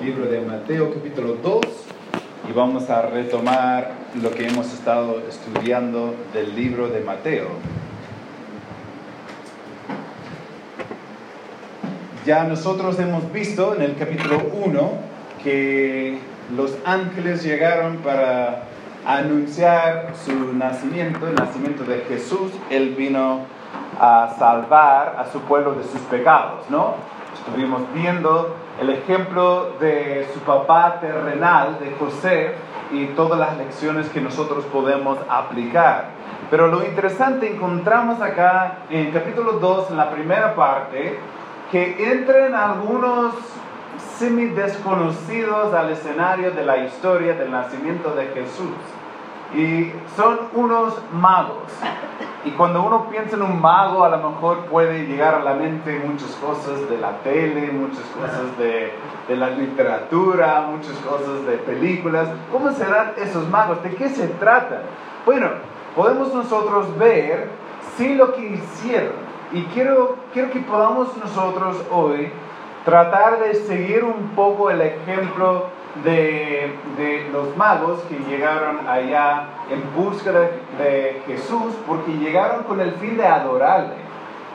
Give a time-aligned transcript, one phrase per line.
[0.00, 1.60] libro de Mateo capítulo 2
[2.48, 7.48] y vamos a retomar lo que hemos estado estudiando del libro de Mateo.
[12.24, 14.90] Ya nosotros hemos visto en el capítulo 1
[15.44, 16.18] que
[16.56, 18.64] los ángeles llegaron para
[19.04, 22.52] anunciar su nacimiento, el nacimiento de Jesús.
[22.70, 23.40] Él vino
[24.00, 27.19] a salvar a su pueblo de sus pecados, ¿no?
[27.46, 32.54] Estuvimos viendo el ejemplo de su papá terrenal, de José,
[32.92, 36.10] y todas las lecciones que nosotros podemos aplicar.
[36.50, 41.18] Pero lo interesante encontramos acá en capítulo 2, en la primera parte,
[41.70, 43.34] que entran algunos
[44.18, 48.74] semi desconocidos al escenario de la historia del nacimiento de Jesús.
[49.54, 51.72] Y son unos magos.
[52.44, 56.02] Y cuando uno piensa en un mago, a lo mejor puede llegar a la mente
[56.06, 58.92] muchas cosas de la tele, muchas cosas de,
[59.28, 62.28] de la literatura, muchas cosas de películas.
[62.50, 63.82] ¿Cómo serán esos magos?
[63.82, 64.82] ¿De qué se trata?
[65.26, 65.48] Bueno,
[65.94, 67.48] podemos nosotros ver
[67.96, 69.12] sí lo que hicieron.
[69.52, 72.32] Y quiero, quiero que podamos nosotros hoy
[72.84, 75.66] tratar de seguir un poco el ejemplo
[76.04, 82.80] de, de, los magos que llegaron allá en busca de, de, Jesús porque llegaron con
[82.80, 83.94] el fin de adorarle.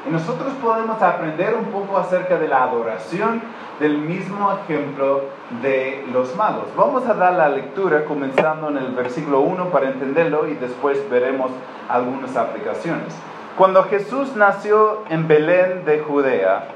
[0.08, 3.42] Y nosotros podemos aprender un poco acerca de la adoración
[3.80, 5.24] del mismo ejemplo
[5.62, 6.66] de los magos.
[6.78, 11.52] Vamos a dar la lectura comenzando en el versículo 1 para entenderlo y después veremos
[11.90, 13.16] algunas aplicaciones.
[13.58, 16.68] Cuando Jesús nació en Belén de Judea,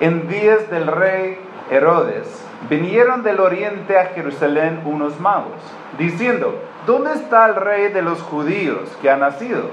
[0.00, 1.38] en días del rey
[1.70, 5.60] Herodes, vinieron del oriente a Jerusalén unos magos,
[5.98, 9.64] diciendo, ¿dónde está el rey de los judíos que ha nacido?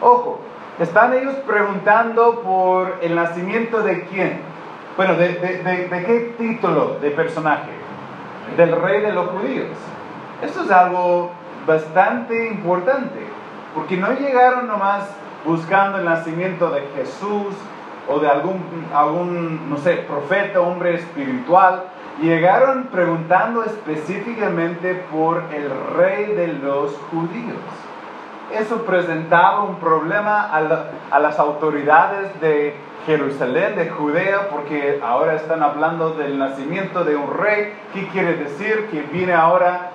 [0.00, 0.40] Ojo,
[0.80, 4.40] están ellos preguntando por el nacimiento de quién.
[4.96, 7.70] Bueno, ¿de, de, de, qué título de personaje?
[8.56, 9.70] Del rey de los judíos.
[10.42, 11.30] Esto es algo
[11.66, 13.20] bastante importante,
[13.74, 15.08] porque no llegaron nomás
[15.44, 17.54] buscando el nacimiento de Jesús
[18.08, 18.60] o de algún,
[18.94, 21.84] algún no sé, profeta, hombre espiritual,
[22.20, 27.58] llegaron preguntando específicamente por el rey de los judíos.
[28.52, 32.74] Eso presentaba un problema a, la, a, las autoridades de
[33.06, 37.72] Jerusalén, de Judea, porque ahora están hablando del nacimiento de un rey.
[37.94, 38.88] ¿Qué quiere decir?
[38.90, 39.92] Que viene ahora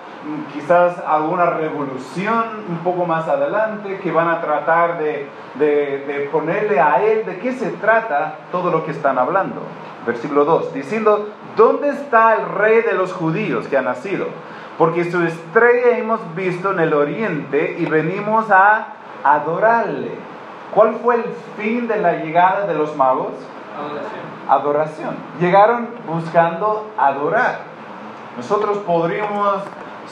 [0.54, 7.26] quizás alguna revolución un poco más adelante, que van a tratar de ponerle a él
[7.26, 9.62] de qué se trata todo lo que están hablando.
[10.08, 14.28] Versículo 2, diciendo, ¿dónde está el rey de los judíos que ha nacido?
[14.78, 20.12] Porque su estrella hemos visto en el oriente y venimos a adorarle.
[20.74, 21.26] ¿Cuál fue el
[21.58, 23.34] fin de la llegada de los magos?
[23.78, 24.28] Adoración.
[24.48, 25.16] Adoración.
[25.42, 27.60] Llegaron buscando adorar.
[28.38, 29.64] Nosotros podríamos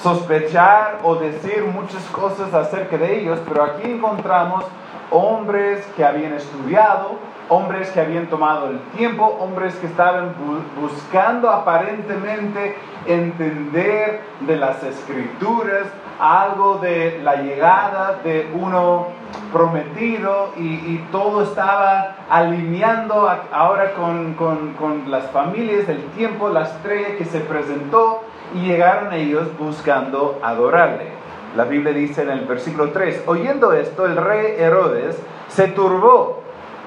[0.01, 4.65] sospechar o decir muchas cosas acerca de ellos, pero aquí encontramos
[5.09, 7.11] hombres que habían estudiado,
[7.49, 12.75] hombres que habían tomado el tiempo, hombres que estaban bu buscando aparentemente
[13.05, 15.87] entender de las escrituras
[16.19, 19.07] algo de la llegada de uno
[19.51, 26.63] prometido y, y todo estaba alineando ahora con, con, con las familias, el tiempo, la
[26.63, 28.21] estrella que se presentó
[28.53, 31.09] y llegaron ellos buscando adorarle.
[31.55, 35.17] La Biblia dice en el versículo 3, oyendo esto, el rey Herodes
[35.47, 36.44] se turbó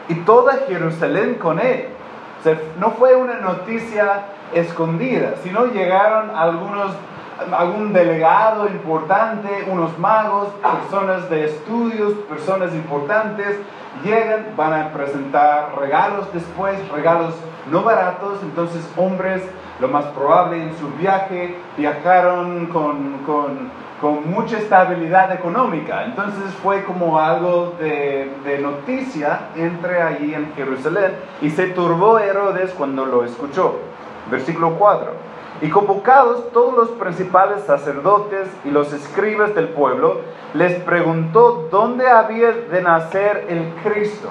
[0.09, 1.89] y toda Jerusalén con él.
[2.79, 6.93] No fue una noticia escondida, sino llegaron algunos,
[7.53, 13.59] algún delegado importante, unos magos, personas de estudios, personas importantes,
[14.05, 17.35] llegan, van a presentar regalos después, regalos
[17.71, 19.43] no baratos, entonces hombres,
[19.81, 23.71] lo más probable en su viaje, viajaron con, con,
[24.01, 28.29] con mucha estabilidad económica, entonces fue como algo de,
[28.63, 33.79] noticia entre allí en Jerusalén y se turbó Herodes cuando lo escuchó.
[34.31, 35.11] Versículo 4.
[35.63, 40.21] Y convocados todos los principales sacerdotes y los escribas del pueblo,
[40.55, 44.31] les preguntó dónde había de nacer el Cristo.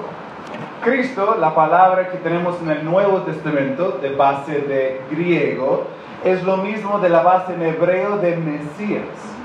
[0.83, 5.85] Cristo, la palabra que tenemos en el Nuevo Testamento de base de griego,
[6.23, 9.37] es lo mismo de la base en hebreo de Mesías.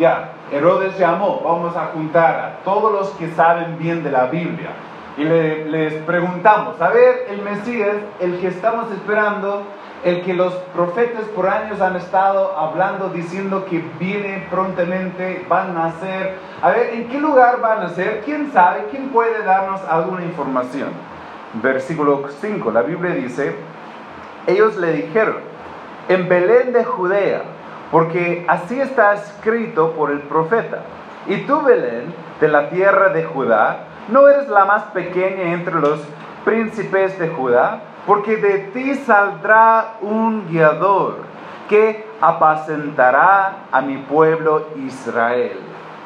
[0.00, 4.70] Ya, Herodes llamó, vamos a juntar a todos los que saben bien de la Biblia.
[5.18, 9.62] Y le, les preguntamos, a ver, el Mesías, el que estamos esperando,
[10.02, 15.68] el que los profetas por años han estado hablando, diciendo que viene prontamente, va a
[15.68, 16.38] nacer.
[16.62, 18.22] A ver, ¿en qué lugar va a nacer?
[18.24, 18.86] ¿Quién sabe?
[18.90, 20.88] ¿Quién puede darnos alguna información?
[21.62, 23.54] Versículo 5, la Biblia dice,
[24.46, 25.36] ellos le dijeron,
[26.08, 27.42] en Belén de Judea,
[27.90, 30.82] porque así está escrito por el profeta.
[31.26, 36.00] Y tú, Belén, de la tierra de Judá, no eres la más pequeña entre los
[36.44, 41.16] príncipes de Judá, porque de ti saldrá un guiador
[41.68, 45.58] que apacentará a mi pueblo Israel.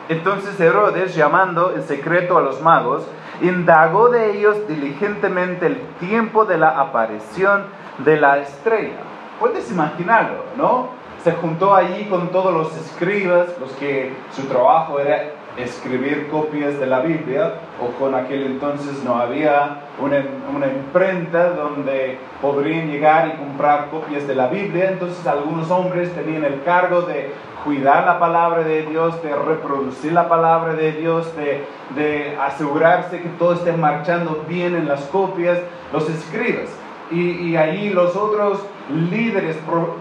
[0.09, 3.09] Entonces Herodes, llamando en secreto a los magos,
[3.41, 7.65] indagó de ellos diligentemente el tiempo de la aparición
[7.99, 9.01] de la estrella.
[9.41, 11.04] Puedes imaginarlo, ¿no?
[11.25, 16.87] Se juntó allí con todos los escribas, los que su trabajo era escribir copias de
[16.87, 20.23] la Biblia, o con aquel entonces no había una,
[20.55, 26.45] una, imprenta donde podrían llegar y comprar copias de la Biblia, entonces algunos hombres tenían
[26.45, 27.33] el cargo de
[27.65, 33.31] cuidar la palabra de Dios, de reproducir la palabra de Dios, de, de asegurarse que
[33.39, 35.59] todo esté marchando bien en las copias,
[35.91, 36.69] los escribas.
[37.11, 39.57] Y, y ahí los otros líderes,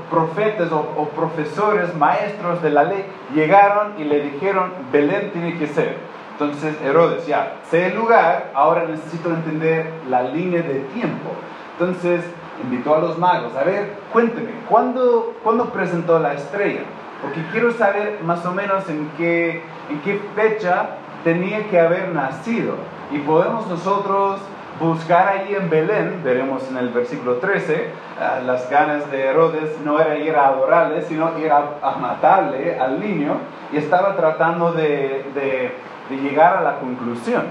[0.09, 5.97] profetas o, profesores, maestros de la ley, llegaron y le dijeron, Belén tiene que ser.
[6.33, 11.29] Entonces Herodes, ya, sé el lugar, ahora necesito entender la línea de tiempo.
[11.73, 12.23] Entonces
[12.61, 16.81] invitó a los magos, a ver, cuénteme, ¿cuándo, ¿cuándo presentó la estrella?
[17.21, 22.75] Porque quiero saber más o menos en qué, en qué fecha tenía que haber nacido.
[23.11, 24.41] Y podemos nosotros
[24.79, 27.89] buscar ahí en Belén, veremos en el versículo 13,
[28.19, 32.99] ah, las ganas de Herodes no era ir a adorarle, sino ir a, matarle al
[32.99, 33.37] niño
[33.71, 35.71] y estaba tratando de, de,
[36.09, 37.43] de, llegar a la conclusión.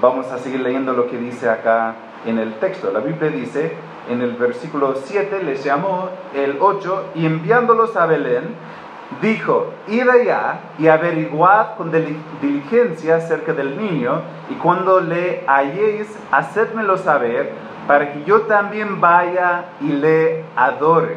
[0.00, 1.94] Vamos a seguir leyendo lo que dice acá
[2.26, 2.90] en el texto.
[2.92, 3.72] La Biblia dice
[4.08, 8.54] en el versículo 7, les llamó el 8 y enviándolos a Belén,
[9.22, 11.90] dijo, id allá y averiguad con
[12.40, 14.20] diligencia acerca del niño,
[14.50, 17.52] y cuando le halléis, hacedmelo saber,
[17.86, 21.16] para que yo también vaya y le adore.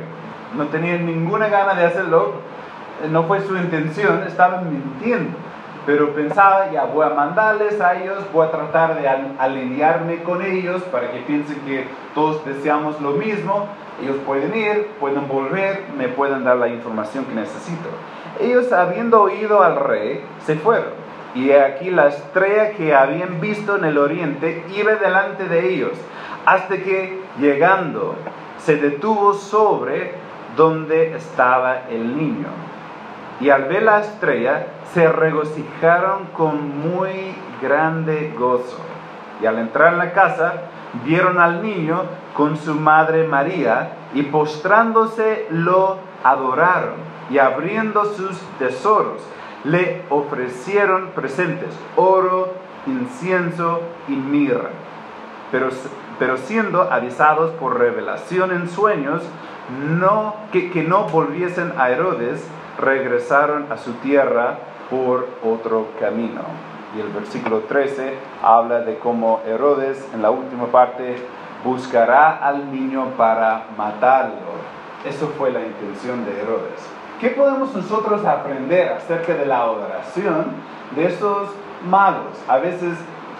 [0.57, 2.33] No tenía ninguna gana de hacerlo,
[3.09, 5.38] no fue su intención, estaban mintiendo.
[5.85, 10.83] Pero pensaba, ya voy a mandarles a ellos, voy a tratar de alinearme con ellos
[10.83, 13.67] para que piensen que todos deseamos lo mismo
[14.01, 17.87] ellos pueden ir, pueden volver, me pueden dar la información que necesito.
[18.39, 20.89] Ellos, habiendo oído al rey, se fueron.
[21.35, 25.91] Y aquí la estrella que habían visto en el oriente iba delante de ellos,
[26.45, 28.15] hasta que llegando
[28.57, 30.13] se detuvo sobre
[30.57, 32.47] donde estaba el niño.
[33.39, 38.77] Y al ver la estrella, se regocijaron con muy grande gozo.
[39.41, 40.53] Y al entrar en la casa,
[41.05, 42.03] vieron al niño
[42.35, 46.95] con su madre María y postrándose lo adoraron
[47.29, 49.21] y abriendo sus tesoros
[49.63, 52.53] le ofrecieron presentes, oro,
[52.87, 54.69] incienso y mirra.
[55.51, 55.69] Pero,
[56.17, 59.21] pero siendo avisados por revelación en sueños,
[59.79, 62.45] no, que, que no volviesen a Herodes,
[62.77, 64.57] regresaron a su tierra
[64.89, 66.41] por otro camino.
[66.95, 71.15] Y el versículo 13 habla de cómo Herodes, en la última parte,
[71.63, 74.51] buscará al niño para matarlo.
[75.06, 76.88] Eso fue la intención de Herodes.
[77.19, 80.47] ¿Qué podemos nosotros aprender acerca de la adoración
[80.95, 81.50] de estos
[81.88, 82.38] magos?
[82.47, 82.97] A veces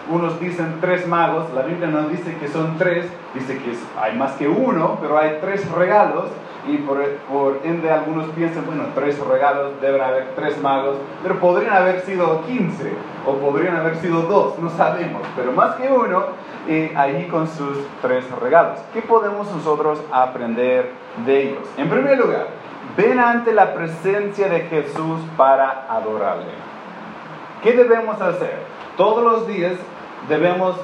[0.10, 4.34] unos dicen tres magos, la Biblia no dice que son tres, dice que hay más
[4.34, 6.26] que uno, pero hay tres regalos
[6.68, 11.74] y por, por, ende algunos piensan, bueno, tres regalos, deben haber tres magos, pero podrían
[11.74, 12.92] haber sido quince
[13.26, 16.26] o podrían haber sido dos, no sabemos, pero más que uno,
[16.68, 18.80] eh, allí con sus tres regalos.
[18.94, 20.92] ¿Qué podemos nosotros aprender
[21.26, 21.68] de ellos?
[21.78, 22.48] En primer lugar,
[22.96, 26.71] ven ante la presencia de Jesús para adorarle.
[27.64, 28.58] ¿Qué debemos hacer?
[28.98, 29.74] Todos los días
[30.28, 30.76] debemos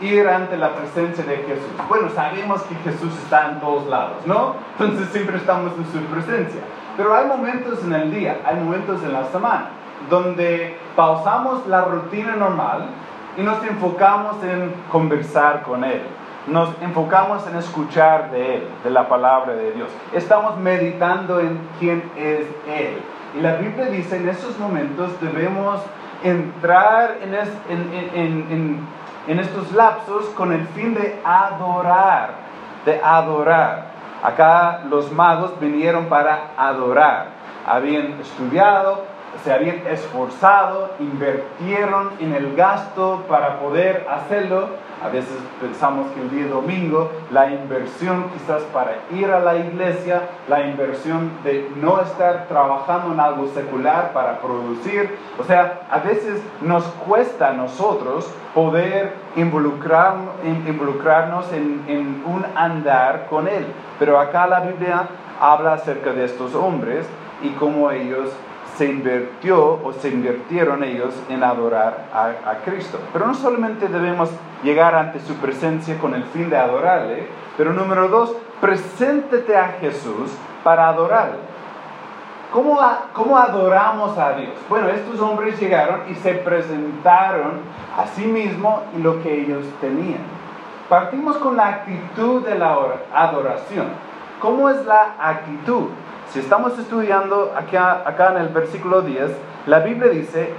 [0.00, 1.70] ir ante la presencia de Jesús.
[1.88, 4.54] Bueno, sabemos que Jesús está en todos lados, ¿no?
[4.78, 6.60] Entonces siempre estamos en su presencia.
[6.96, 9.70] Pero hay momentos en el día, hay momentos en la semana,
[10.10, 12.86] donde pausamos la rutina normal
[13.36, 16.02] y nos enfocamos en conversar con Él.
[16.48, 19.88] Nos enfocamos en escuchar de Él, de la palabra de Dios.
[20.12, 22.98] Estamos meditando en quién es Él.
[23.36, 25.80] Y la Biblia dice, en esos momentos debemos
[26.22, 28.88] entrar en, en,
[29.28, 32.30] en estos lapsos con el fin de adorar,
[32.84, 33.88] de adorar.
[34.22, 37.26] Acá los magos vinieron para adorar.
[37.66, 39.04] Habían estudiado,
[39.44, 44.68] se habían esforzado, invirtieron en el gasto para poder hacerlo
[45.04, 50.22] a veces pensamos que el día domingo la inversión quizás para ir a la iglesia,
[50.48, 56.42] la inversión de no estar trabajando en algo secular para producir, o sea, a veces
[56.60, 63.66] nos cuesta a nosotros poder involucrar, involucrarnos en, en un andar con Él.
[63.98, 65.08] Pero acá la Biblia
[65.40, 67.06] habla acerca de estos hombres
[67.42, 68.30] y cómo ellos
[68.78, 73.00] se invirtió o se invirtieron ellos en adorar a, Cristo.
[73.12, 74.30] Pero no solamente debemos
[74.62, 80.30] llegar ante su presencia con el fin de adorarle, pero número dos, preséntete a Jesús
[80.62, 81.38] para adorarle.
[82.52, 82.78] ¿Cómo,
[83.12, 84.54] ¿Cómo, adoramos a Dios?
[84.68, 87.54] Bueno, estos hombres llegaron y se presentaron
[87.96, 90.22] a sí mismos y lo que ellos tenían.
[90.88, 92.78] Partimos con la actitud de la
[93.12, 93.88] adoración.
[94.40, 95.88] ¿Cómo es la actitud?
[96.32, 99.30] Si estamos estudiando acá, acá en el versículo 10,
[99.66, 100.52] la Biblia dice,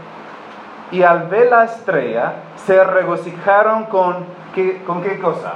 [0.92, 5.54] y al ver la estrella se regocijaron con, ¿qué, con qué cosa?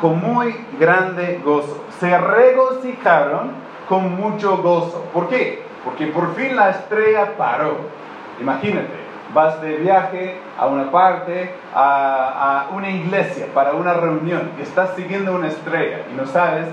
[0.00, 1.84] con muy grande gozo.
[1.98, 3.50] Se regocijaron
[3.88, 5.04] con mucho gozo.
[5.12, 5.64] ¿Por qué?
[5.84, 7.76] Porque por fin la estrella paró.
[8.40, 14.62] Imagínate, vas de viaje a una parte, a, a, una iglesia, para una reunión, y
[14.62, 16.66] estás siguiendo una estrella y no sabes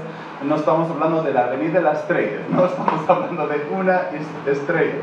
[0.46, 4.02] no estamos hablando de la avenida de la estrella, no estamos hablando de una
[4.46, 4.96] estrella.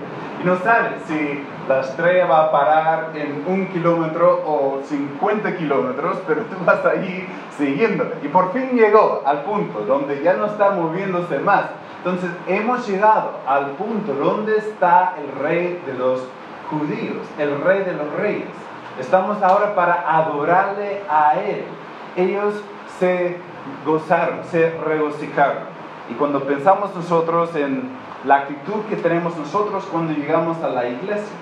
[0.43, 6.19] Y no sabes si la estrella va a parar en un kilómetro o 50 kilómetros,
[6.27, 8.17] pero tú vas ahí siguiéndola.
[8.23, 11.65] Y por fin llegó al punto donde ya no está moviéndose más.
[11.99, 16.23] Entonces hemos llegado al punto donde está el rey de los
[16.71, 18.49] judíos, el rey de los reyes.
[18.99, 21.65] Estamos ahora para adorarle a él.
[22.17, 22.55] Ellos
[22.99, 23.37] se
[23.85, 25.65] gozaron, se regocijaron.
[26.11, 27.91] Y cuando pensamos nosotros en
[28.25, 31.33] la actitud que tenemos nosotros cuando llegamos a la iglesia,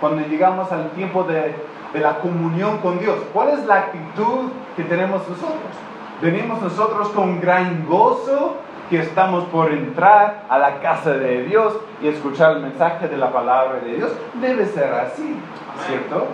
[0.00, 1.54] cuando llegamos al tiempo de,
[1.92, 5.72] de la comunión con Dios, ¿cuál es la actitud que tenemos nosotros?
[6.20, 8.56] Venimos nosotros con gran gozo
[8.90, 13.32] que estamos por entrar a la casa de Dios y escuchar el mensaje de la
[13.32, 14.12] palabra de Dios.
[14.40, 15.34] Debe ser así,
[15.86, 16.26] ¿cierto?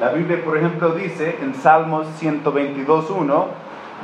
[0.00, 3.44] La Biblia, por ejemplo, dice en Salmos 122.1,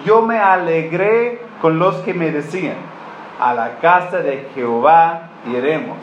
[0.04, 2.76] yo me alegré con los que me decían,
[3.40, 5.98] a la casa de Jehová iremos.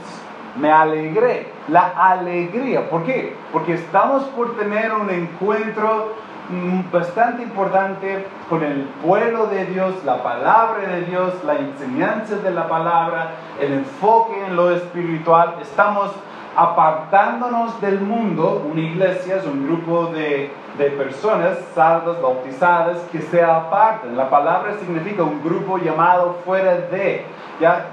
[0.60, 2.89] Me alegré, la alegría.
[2.89, 3.36] ¿Por qué?
[3.54, 6.16] Porque estamos por tener un encuentro
[6.50, 12.50] mm, bastante importante con el pueblo de Dios, la palabra de Dios, la enseñanza de
[12.51, 15.58] la palabra, el enfoque en lo espiritual.
[15.62, 16.12] Estamos
[16.58, 20.52] apartándonos del mundo, una iglesia es un grupo de,
[20.98, 24.18] personas salvas, bautizadas, que se apartan.
[24.18, 27.26] La palabra significa un grupo llamado fuera de,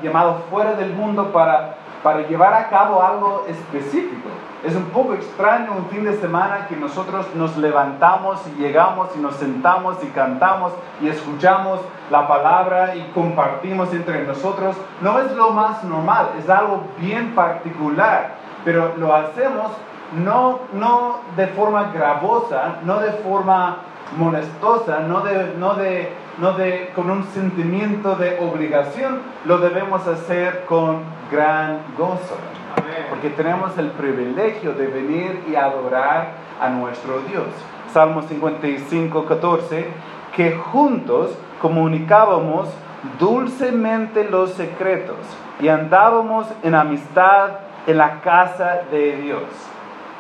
[0.03, 4.31] llamado fuera del mundo para, para llevar a cabo algo específico.
[4.65, 9.19] Es un poco extraño un fin de semana que nosotros nos levantamos y llegamos y
[9.19, 11.81] nos sentamos y cantamos y escuchamos
[12.11, 14.75] la palabra y compartimos entre nosotros.
[15.03, 18.34] No es lo más normal, es algo bien particular
[18.65, 19.73] pero lo hacemos
[20.13, 23.79] no, no de forma gravosa, no de forma
[24.17, 30.65] molestosa, no, de, no, de, no de, con un sentimiento de obligación, lo debemos hacer
[30.67, 32.37] con gran gozo.
[33.09, 37.47] Porque tenemos el privilegio de venir y adorar a nuestro Dios.
[37.93, 39.87] Salmo 55, 14,
[40.37, 42.69] que juntos comunicábamos
[43.19, 45.17] dulcemente los secretos
[45.61, 47.51] y andábamos en amistad
[47.87, 49.43] en la casa de Dios.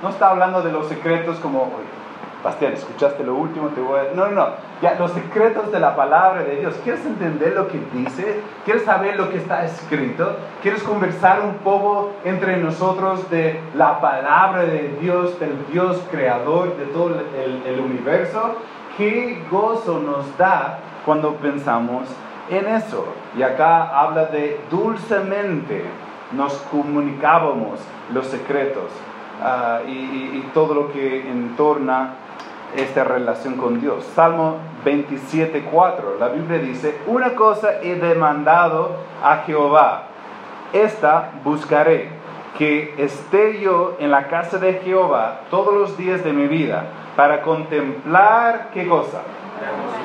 [0.02, 1.70] No está hablando de los secretos como,
[2.42, 4.14] Bastián, escuchaste lo último, te voy a...
[4.14, 4.48] No, no, no,
[4.82, 6.74] ya, los secretos de la palabra de Dios.
[6.84, 8.40] ¿Quieres entender lo que dice?
[8.64, 10.36] ¿Quieres saber lo que está escrito?
[10.62, 16.84] ¿Quieres conversar un poco entre nosotros de la palabra de Dios, del Dios creador de
[16.86, 18.56] todo el, el universo?
[18.98, 22.08] ¿Qué gozo nos da cuando pensamos
[22.50, 23.06] en eso?
[23.38, 25.84] Y acá habla de dulcemente
[26.36, 27.80] nos comunicábamos
[28.12, 28.90] los secretos
[29.42, 32.14] ah, y, todo lo que entorna
[32.76, 34.04] esta relación con Dios.
[34.14, 40.04] Salmo 27.4, la Biblia dice, una cosa he demandado a Jehová,
[40.72, 42.10] esta buscaré,
[42.58, 46.84] que esté yo en la casa de Jehová todos los días de mi vida,
[47.16, 49.22] para contemplar qué cosa?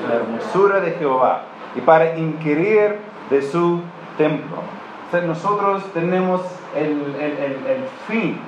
[0.08, 1.42] La hermosura de Jehová
[1.76, 2.98] y para inquirir
[3.30, 3.82] de su
[4.18, 4.79] templo
[5.12, 6.42] nosotros tenemos
[6.76, 7.02] el,
[8.08, 8.40] fin,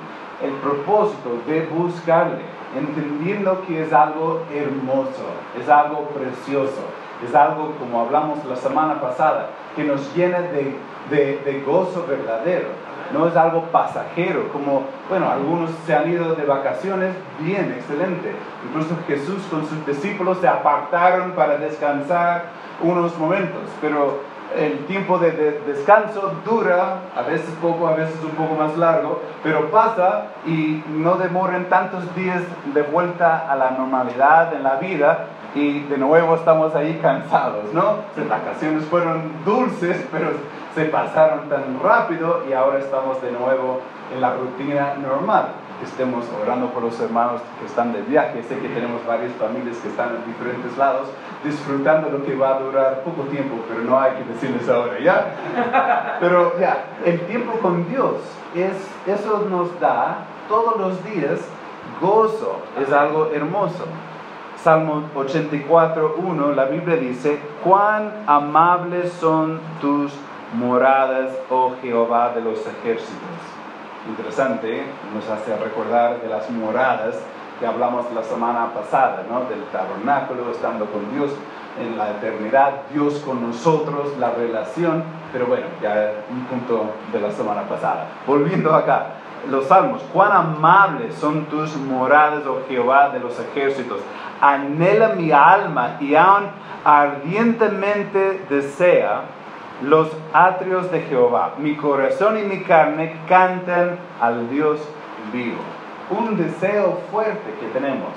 [0.42, 2.38] el propósito de buscarle,
[2.76, 5.26] entendiendo que es algo hermoso,
[5.60, 6.82] es algo precioso,
[7.26, 10.76] es algo, como hablamos la semana pasada, que nos llena de,
[11.10, 12.68] de gozo verdadero.
[13.12, 18.32] No es algo pasajero, como, bueno, algunos se han ido de vacaciones, bien, excelente.
[18.66, 22.44] Incluso Jesús con sus discípulos se apartaron para descansar
[22.80, 24.20] unos momentos, pero
[24.56, 29.70] el tiempo de, descanso dura, a veces poco, a veces un poco más largo, pero
[29.70, 32.42] pasa y no demoran tantos días
[32.74, 37.96] de vuelta a la normalidad en la vida, y de nuevo estamos ahí cansados, ¿no?
[38.16, 40.30] Las vacaciones fueron dulces, pero
[40.74, 43.80] se pasaron tan rápido y ahora estamos de nuevo
[44.14, 45.48] en la rutina normal.
[45.82, 48.42] Estemos orando por los hermanos que están de viaje.
[48.42, 51.08] Sé que tenemos varias familias que están en diferentes lados
[51.44, 56.18] disfrutando lo que va a durar poco tiempo, pero no hay que decirles ahora, ¿ya?
[56.20, 58.16] Pero ya, el tiempo con Dios,
[58.54, 61.40] es, eso nos da todos los días
[62.00, 63.84] gozo, es algo hermoso.
[64.56, 70.12] Salmo 84, 1, la Biblia dice, cuán amables son tus
[70.54, 73.61] moradas, oh Jehová de los ejércitos.
[74.08, 74.82] Interesante,
[75.14, 77.22] nos hace recordar de las moradas
[77.60, 79.44] que hablamos la semana pasada, ¿no?
[79.44, 81.30] del tabernáculo, estando con Dios
[81.78, 87.30] en la eternidad, Dios con nosotros, la relación, pero bueno, ya un punto de la
[87.30, 88.08] semana pasada.
[88.26, 89.06] Volviendo acá,
[89.48, 94.00] los salmos, cuán amables son tus moradas, oh Jehová de los ejércitos.
[94.40, 96.46] Anhela mi alma y aún
[96.84, 99.22] ardientemente desea
[99.82, 101.54] los atrios de Jehová.
[101.58, 104.80] Mi corazón y mi carne cantan al Dios
[105.32, 105.60] vivo.
[106.10, 108.10] Un deseo fuerte que tenemos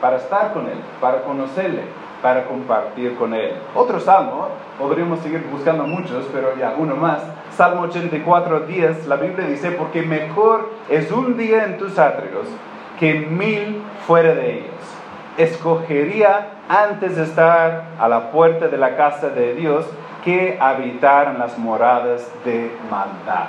[0.00, 1.82] para estar con Él, para conocerle,
[2.22, 3.54] para compartir con Él.
[3.74, 7.22] Otro salmo, podríamos seguir buscando muchos, pero ya uno más.
[7.56, 12.46] Salmo 84, 10, la Biblia dice, porque mejor es un día en tus atrios
[12.98, 14.70] que mil fuera de ellos.
[15.36, 19.86] Escogería antes de estar a la puerta de la casa de Dios
[20.24, 23.48] que habitar en las moradas de maldad.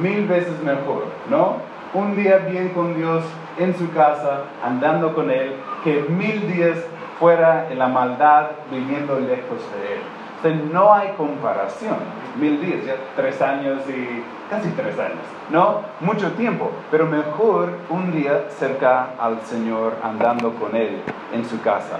[0.00, 1.56] Mil veces mejor, ¿no?
[1.92, 3.24] Un día bien con Dios
[3.58, 6.78] en su casa, andando con Él, que mil días
[7.18, 10.00] fuera en la maldad, viviendo lejos de Él.
[10.38, 11.96] O sea, no hay comparación.
[12.36, 15.18] Mil días, ya tres años y casi tres años,
[15.50, 15.80] ¿no?
[16.00, 21.02] Mucho tiempo, pero mejor un día cerca al Señor, andando con Él
[21.32, 21.98] en su casa.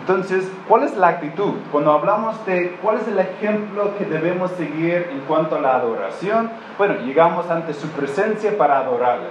[0.00, 1.52] Entonces, ¿cuál es la actitud?
[1.70, 6.50] Cuando hablamos de cuál es el ejemplo que debemos seguir en cuanto a la adoración,
[6.78, 9.28] bueno, llegamos ante su presencia para adorarle.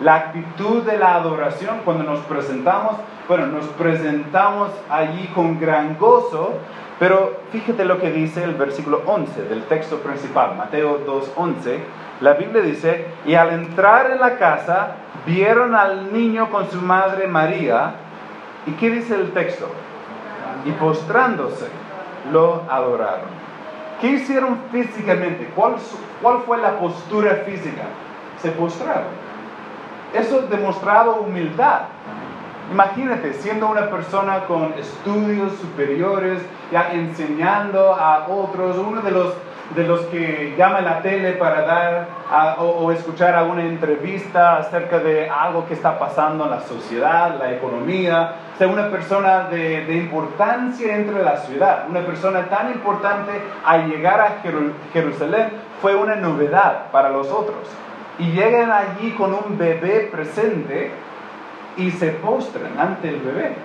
[0.00, 2.96] La actitud de la adoración, cuando nos presentamos,
[3.28, 6.54] bueno, nos presentamos allí con gran gozo,
[6.98, 11.78] pero fíjate lo que dice el versículo 11 del texto principal, Mateo 2.11.
[12.20, 14.96] La Biblia dice, y al entrar en la casa,
[15.26, 17.94] vieron al niño con su madre María.
[18.66, 19.68] ¿Y qué dice el texto?
[20.64, 21.68] Y postrándose
[22.30, 23.30] lo adoraron.
[24.00, 25.50] ¿Qué hicieron físicamente?
[25.54, 25.76] ¿Cuál,
[26.20, 27.82] ¿Cuál fue la postura física?
[28.40, 29.22] Se postraron.
[30.12, 31.82] Eso demostrado humildad.
[32.70, 39.34] Imagínate siendo una persona con estudios superiores, ya enseñando a otros, uno de los
[39.74, 42.06] de los que llama a la tele para dar
[42.58, 48.34] o, escuchar alguna entrevista acerca de algo que está pasando en la sociedad, la economía.
[48.60, 53.32] O una persona de, de importancia entre la ciudad, una persona tan importante
[53.64, 54.36] al llegar a
[54.92, 55.48] Jerusalén
[55.80, 57.68] fue una novedad para los otros.
[58.18, 60.92] Y llegan allí con un bebé presente
[61.76, 63.56] y se postran ante el bebé.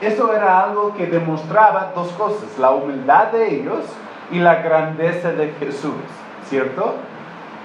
[0.00, 3.84] Eso era algo que demostraba dos cosas, la humildad de ellos
[4.30, 5.94] y la grandeza de Jesús,
[6.48, 6.94] ¿cierto?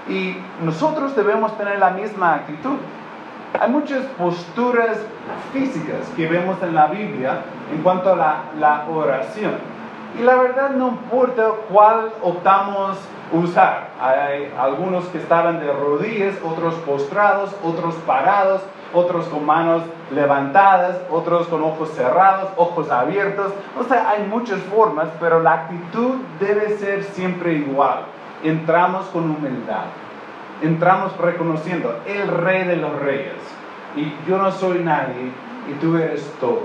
[0.08, 2.76] Y nosotros debemos tener la misma actitud.
[3.58, 4.98] Hay muchas posturas
[5.52, 7.42] físicas que vemos en la Biblia
[7.72, 9.54] en cuanto a la, la oración.
[10.18, 12.98] Y la verdad no importa cuál optamos
[13.32, 13.90] usar.
[14.00, 18.62] Hay algunos que estaban de rodillas, otros postrados, otros parados,
[18.92, 23.52] otros con manos levantadas, otros con ojos cerrados, ojos abiertos.
[23.78, 28.00] O sea, hay muchas formas, pero la actitud debe ser siempre igual.
[28.42, 29.84] Entramos con humildad,
[30.62, 33.34] entramos reconociendo el rey de los reyes.
[33.96, 35.32] Y yo no soy nadie
[35.68, 36.62] y tú eres todo.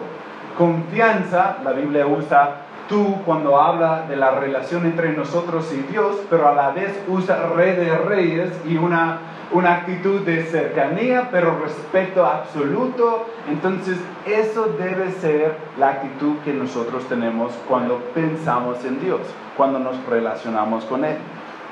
[0.57, 6.47] Confianza, la Biblia usa tú cuando habla de la relación entre nosotros y Dios, pero
[6.47, 9.19] a la vez usa rey de reyes y una
[9.51, 13.27] una actitud de cercanía, pero respeto absoluto.
[13.49, 19.21] Entonces, eso debe ser la actitud que nosotros tenemos cuando pensamos en Dios,
[19.55, 21.17] cuando nos relacionamos con Él.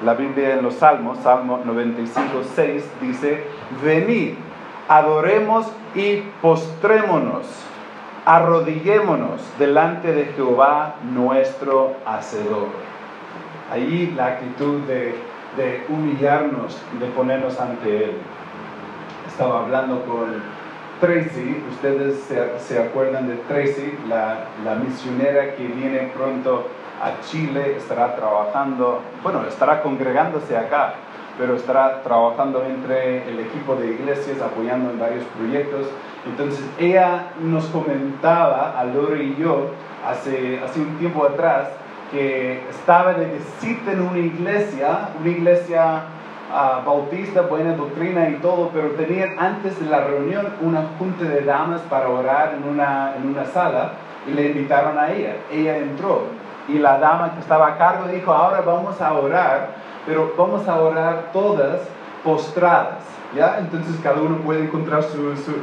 [0.03, 3.45] La Biblia en los Salmos, Salmo 95, 6, dice,
[3.83, 4.33] venid,
[4.87, 7.45] adoremos y postrémonos,
[8.25, 12.69] arrodillémonos delante de Jehová nuestro Hacedor.
[13.71, 18.11] Allí la actitud de humillarnos, de ponernos ante Él.
[19.27, 20.41] Estaba hablando con
[21.03, 26.67] Tracy, ustedes se, acuerdan de Tracy, la, la, misionera que viene pronto
[27.01, 30.93] a Chile, estará trabajando, bueno, estará congregándose acá,
[31.37, 35.87] pero estará trabajando entre el equipo de iglesias, apoyando en varios proyectos.
[36.25, 39.71] Entonces ella nos comentaba a Lore y yo
[40.07, 41.69] hace, hace un tiempo atrás
[42.11, 46.03] que estaba de visita en una iglesia, una iglesia
[46.51, 51.41] uh, bautista, buena doctrina y todo, pero tenían antes de la reunión una junta de
[51.41, 53.93] damas para orar en una, en una sala
[54.27, 55.37] y le invitaron a ella.
[55.51, 56.27] Ella entró
[56.67, 59.69] y la dama que estaba a cargo dijo, ahora vamos a orar,
[60.05, 61.81] pero vamos a orar todas
[62.23, 63.03] postradas.
[63.35, 63.57] ¿Ya?
[63.57, 65.53] Entonces cada uno puede encontrar su, su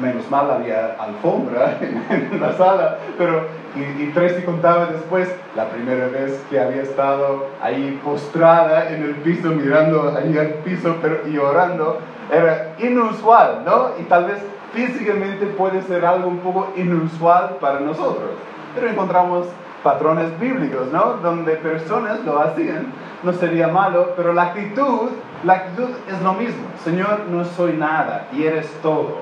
[0.00, 6.08] menos mal había alfombra en, la sala, pero y, y, Tracy contaba después la primera
[6.08, 11.38] vez que había estado ahí postrada en el piso, mirando ahí al piso pero, y
[11.38, 11.98] orando,
[12.30, 13.90] era inusual, ¿no?
[13.98, 14.38] Y tal vez
[14.72, 18.30] físicamente puede ser algo un poco inusual para nosotros,
[18.74, 19.46] pero encontramos
[19.88, 21.14] patrones bíblicos, ¿no?
[21.22, 25.08] Donde personas lo hacían, no sería malo, pero la actitud,
[25.44, 26.66] la actitud es lo mismo.
[26.84, 29.16] Señor, no soy nada y eres todo.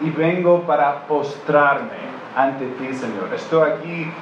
[0.00, 1.98] Y vengo para postrarme
[2.36, 3.28] ante ti, Señor.
[3.34, 4.12] Estoy aquí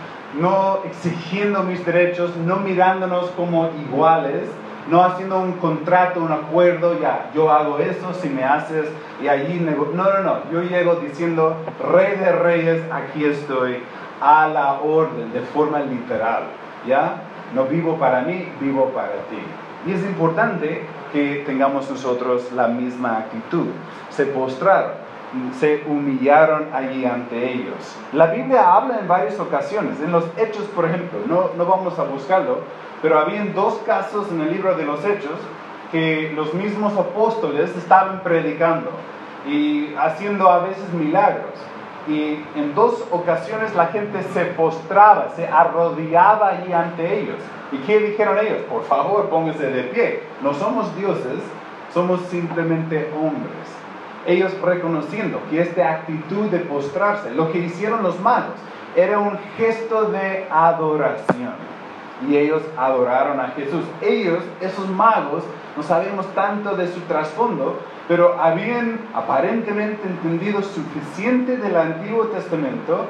[0.40, 4.48] no exigiendo mis derechos, no mirándonos como iguales,
[4.88, 8.88] no haciendo un contrato, un acuerdo, ya, yo hago eso si me haces
[9.22, 11.54] y allí No, no, no, yo llego diciendo,
[11.92, 13.82] Rey de Reyes, aquí estoy
[14.20, 16.44] a la orden de forma literal,
[16.86, 17.22] ¿ya?
[17.54, 19.42] No vivo para mí, vivo para ti.
[19.86, 23.66] Y es importante que tengamos nosotros la misma actitud.
[24.10, 24.92] Se postraron,
[25.58, 27.96] se humillaron allí ante ellos.
[28.12, 32.04] La Biblia habla en varias ocasiones, en los Hechos, por ejemplo, no, no vamos a
[32.04, 32.58] buscarlo,
[33.00, 35.38] pero había dos casos en el libro de los Hechos
[35.90, 38.90] que los mismos apóstoles estaban predicando
[39.48, 41.50] y haciendo a veces milagros
[42.08, 47.36] y en dos ocasiones la gente se postraba, se arrodillaba allí ante ellos.
[47.72, 48.62] ¿Y qué dijeron ellos?
[48.68, 50.22] Por favor, póngase de pie.
[50.42, 51.40] No somos dioses,
[51.92, 53.68] somos simplemente hombres.
[54.26, 58.56] Ellos reconociendo que esta actitud de postrarse, lo que hicieron los magos,
[58.96, 61.54] era un gesto de adoración.
[62.28, 63.84] Y ellos adoraron a Jesús.
[64.02, 65.44] Ellos, esos magos,
[65.76, 67.78] no sabemos tanto de su trasfondo,
[68.08, 73.06] pero habían aparentemente entendido suficiente del Antiguo Testamento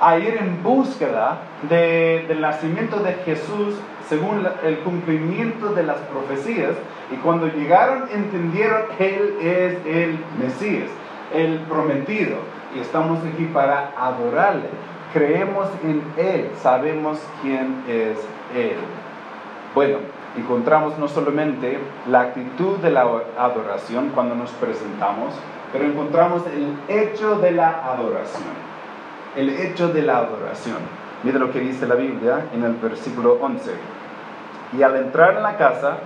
[0.00, 3.76] a ir en búsqueda del nacimiento de Jesús
[4.08, 6.72] según el cumplimiento de las profecías
[7.12, 10.90] y cuando llegaron entendieron que Él es el Mesías,
[11.32, 12.36] el prometido
[12.74, 14.68] y estamos aquí para adorarle.
[15.12, 18.16] Creemos en Él, sabemos quién es
[18.56, 18.78] Él.
[19.74, 19.98] Bueno,
[20.36, 23.02] encontramos no solamente la actitud de la
[23.38, 25.34] adoración cuando nos presentamos,
[25.72, 28.72] pero encontramos el hecho de la adoración.
[29.36, 30.78] El hecho de la adoración.
[31.22, 33.70] Mira lo que dice la Biblia en el versículo 11.
[34.76, 35.98] Y al entrar en la casa,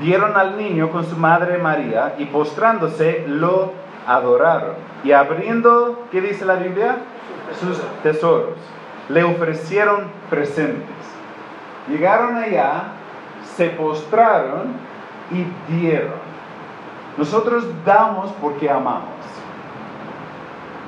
[0.00, 3.72] vieron al niño con su madre María y postrándose lo
[4.06, 4.74] adoraron.
[5.04, 6.96] Y abriendo, ¿qué dice la Biblia?
[7.58, 8.56] Sus tesoros.
[9.08, 10.86] Le ofrecieron presentes.
[11.88, 12.92] Llegaron allá
[13.56, 14.72] se postraron
[15.30, 16.14] y dieron.
[17.16, 19.20] Nosotros damos porque amamos.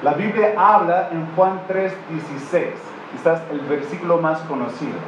[0.02, 2.72] La Biblia habla en Juan 3:16,
[3.12, 4.98] quizás el versículo más conocido,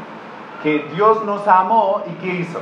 [0.63, 2.61] que Dios nos amó y ¿qué hizo?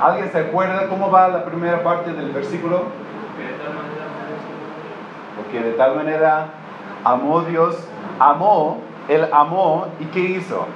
[0.00, 2.84] ¿Alguien se acuerda cómo va la primera parte del versículo?
[5.36, 6.48] Porque de tal manera
[7.04, 7.76] amó Dios,
[8.18, 10.66] amó, Él amó y ¿qué hizo?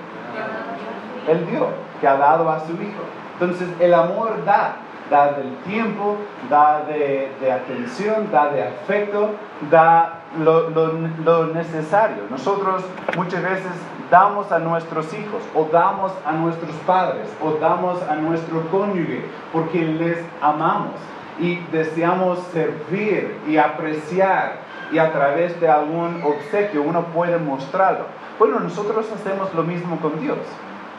[1.28, 1.68] Él dio
[2.00, 3.02] que ha dado a su Hijo.
[3.34, 4.76] Entonces el amor da,
[5.10, 6.16] da del tiempo,
[6.48, 9.30] da de, atención, da de afecto,
[9.70, 12.24] da lo, lo, necesario.
[12.30, 12.84] Nosotros
[13.16, 13.72] muchas veces
[14.10, 19.82] damos a nuestros hijos o damos a nuestros padres o damos a nuestro cónyuge porque
[19.82, 20.94] les amamos
[21.38, 28.06] y deseamos servir y apreciar y a través de algún obsequio uno puede mostrarlo.
[28.38, 30.38] Bueno, nosotros hacemos lo mismo con Dios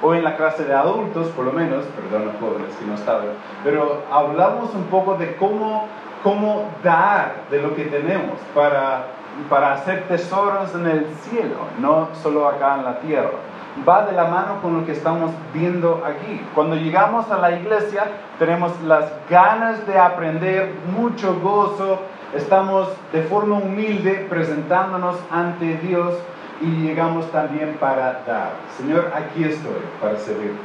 [0.02, 3.28] o en la clase de adultos, por lo menos, perdón jóvenes que no estaban,
[3.64, 5.88] pero hablamos un poco de cómo,
[6.24, 9.08] cómo dar de lo que tenemos para,
[9.50, 13.32] para hacer tesoros en el cielo, no solo acá en la tierra.
[13.88, 16.42] Va de la mano con lo que estamos viendo aquí.
[16.56, 18.06] Cuando llegamos a la iglesia
[18.40, 22.00] tenemos las ganas de aprender, mucho gozo,
[22.36, 26.16] estamos de forma humilde presentándonos ante Dios
[26.62, 28.54] y llegamos también para dar.
[28.78, 30.58] Señor, aquí estoy para servirte.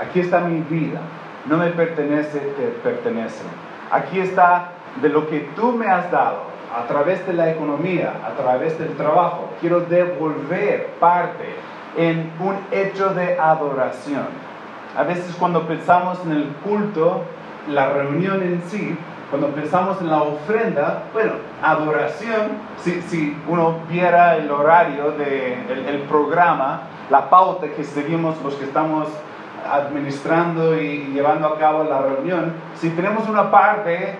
[0.00, 1.00] Aquí está mi vida.
[1.46, 3.44] No me pertenece, te pertenece.
[3.90, 6.42] Aquí está de lo que tú me has dado
[6.74, 9.50] a través de la economía, a través del trabajo.
[9.60, 11.54] Quiero devolver parte
[11.96, 14.50] en un hecho de adoración.
[14.96, 17.22] a veces cuando pensamos en el culto,
[17.68, 18.96] la reunión en sí,
[19.30, 26.00] cuando pensamos en la ofrenda, bueno, adoración, si, si uno viera el horario del el
[26.08, 29.08] programa, la pauta que seguimos los que estamos
[29.70, 34.16] administrando y llevando a cabo la reunión, si tenemos una parte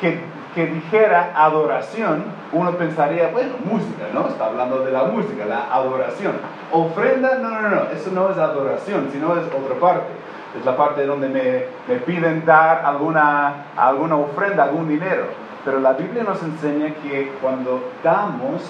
[0.00, 0.20] que,
[0.54, 4.28] que, dijera adoración, uno pensaría, bueno, música, ¿no?
[4.28, 6.32] Está hablando de la música, la adoración.
[6.72, 10.18] Ofrenda, no, no, no, eso no es adoración, sino es otra parte
[10.56, 15.24] es la parte donde me, me piden dar alguna, alguna ofrenda, algún dinero.
[15.64, 18.62] Pero la Biblia nos enseña que cuando damos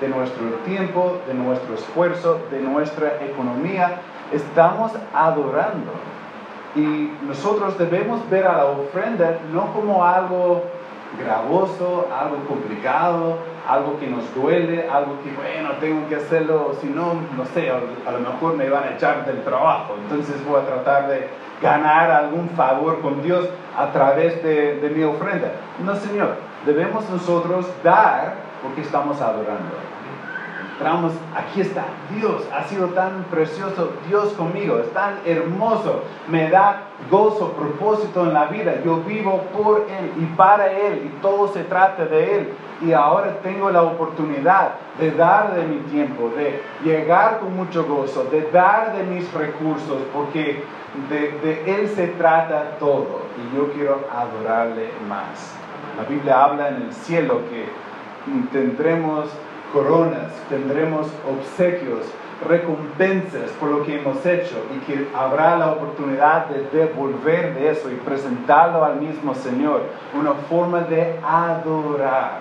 [0.00, 4.00] de nuestro tiempo, de nuestro esfuerzo, de nuestra economía,
[4.32, 5.92] estamos adorando.
[6.74, 10.64] Y nosotros debemos ver a la ofrenda no como algo
[11.18, 17.14] gravoso, algo complicado, algo que nos duele, algo que, bueno, tengo que hacerlo, si no,
[17.36, 21.08] no sé, a, lo mejor me van a echar del trabajo, entonces voy a tratar
[21.08, 21.28] de
[21.60, 25.52] ganar algún favor con Dios a través de, de mi ofrenda.
[25.84, 29.92] No, Señor, debemos nosotros dar porque estamos adorando
[31.36, 37.52] aquí está Dios, ha sido tan precioso Dios conmigo, es tan hermoso, me da gozo,
[37.52, 42.06] propósito en la vida, yo vivo por Él y para Él y todo se trata
[42.06, 42.48] de Él.
[42.82, 48.24] Y ahora tengo la oportunidad de dar de mi tiempo, de llegar con mucho gozo,
[48.24, 50.64] de dar de mis recursos, porque
[51.08, 55.54] de, de Él se trata todo y yo quiero adorarle más.
[55.96, 57.68] La Biblia habla en el cielo que
[58.50, 59.28] tendremos
[59.72, 62.06] coronas, tendremos obsequios,
[62.46, 67.90] recompensas por lo que hemos hecho y que habrá la oportunidad de devolver de eso
[67.90, 69.82] y presentarlo al mismo Señor.
[70.18, 72.40] Una forma de adorar,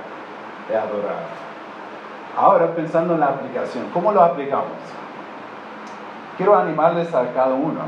[0.67, 1.41] de adorar.
[2.35, 4.77] Ahora pensando en la aplicación, ¿cómo lo aplicamos?
[6.37, 7.81] Quiero animarles a cada uno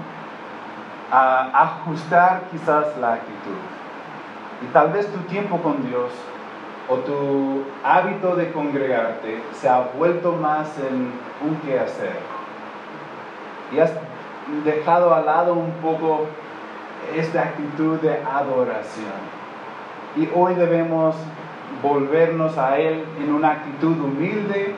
[1.11, 3.57] a ajustar quizás la actitud.
[4.63, 6.11] Y tal vez tu tiempo con Dios
[6.89, 11.11] o tu hábito de congregarte se ha vuelto más en
[11.47, 12.17] un quehacer
[13.73, 13.91] y has
[14.65, 16.25] dejado al lado un poco
[17.15, 19.33] esta actitud de adoración.
[20.15, 21.15] Y hoy debemos
[21.81, 24.75] volvernos a Él en una actitud humilde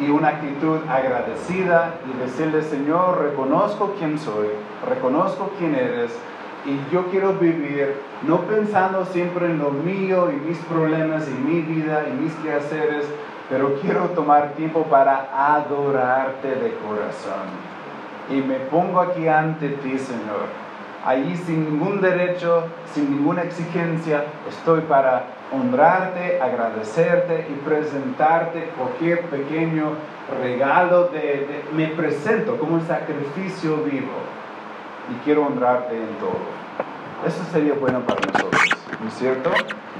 [0.00, 4.48] y una actitud agradecida y decirle, Señor, reconozco quién soy,
[4.88, 6.18] reconozco quién eres
[6.66, 7.94] y yo quiero vivir
[8.26, 13.04] no pensando siempre en lo mío y mis problemas y mi vida y mis quehaceres,
[13.50, 17.48] pero quiero tomar tiempo para adorarte de corazón.
[18.30, 20.64] Y me pongo aquí ante ti, Señor.
[21.04, 29.90] Allí sin ningún derecho, sin ninguna exigencia, estoy para honrarte, agradecerte y presentarte cualquier pequeño
[30.40, 34.43] regalo de, me presento como un sacrificio vivo
[35.10, 36.38] y quiero honrarte en todo.
[37.26, 38.62] Eso sería bueno para nosotros,
[39.00, 39.50] ¿no es cierto?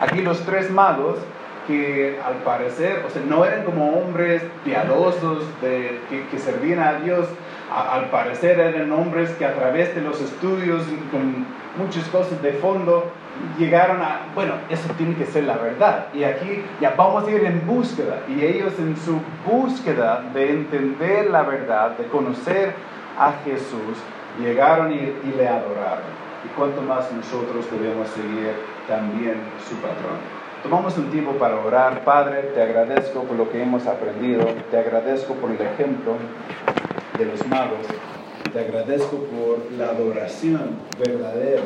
[0.00, 1.18] Aquí los tres magos
[1.66, 7.28] que al parecer, o sea, no eran como hombres piadosos de, que, servían a Dios,
[7.72, 11.46] al parecer eran hombres que a través de los estudios con
[11.78, 13.10] muchas cosas de fondo
[13.58, 16.06] llegaron a, bueno, eso tiene que ser la verdad.
[16.12, 18.20] Y aquí ya vamos a ir en búsqueda.
[18.28, 22.74] Y ellos en su búsqueda de entender la verdad, de conocer
[23.18, 23.98] a Jesús,
[24.38, 26.24] llegaron y, le adoraron.
[26.44, 28.52] Y cuanto más nosotros debemos seguir
[28.86, 30.18] también su patrón.
[30.62, 32.04] Tomamos un tiempo para orar.
[32.04, 34.46] Padre, te agradezco por lo que hemos aprendido.
[34.70, 36.16] Te agradezco por el ejemplo
[37.18, 37.86] de los magos.
[38.52, 41.62] Te agradezco por la adoración verdadera